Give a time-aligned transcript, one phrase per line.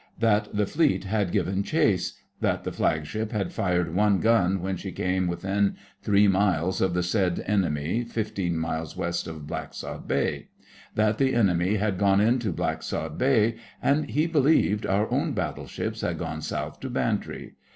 [0.17, 4.91] That the Fleet had given chase; that the Flagship had fired one gun when she
[4.91, 10.47] came within three miles of the said enemy fifteen miles West of Blacksod Bay.
[10.95, 16.01] That the enemy had gone in to Blacksod Bay, and, he believed, our own battleships
[16.01, 17.57] had gone south to Bantry.